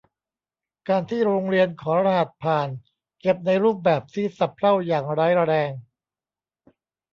[0.89, 2.67] การที่โรงเรียนขอรหัสผ่าน
[3.21, 5.71] เก็บในรูปแบบที่สะเพร่าอย่างร้ายแรง